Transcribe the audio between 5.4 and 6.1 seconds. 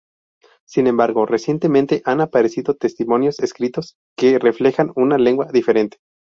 diferente.